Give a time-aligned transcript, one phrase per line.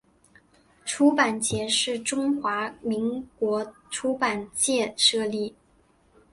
[0.83, 5.53] 出版节是中华民国出版界设立。